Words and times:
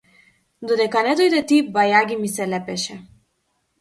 Додека 0.69 1.03
не 1.07 1.11
дојде 1.21 1.41
ти, 1.53 1.59
бајаги 1.75 2.19
ми 2.23 2.31
се 2.39 2.49
лепеше. 2.55 2.99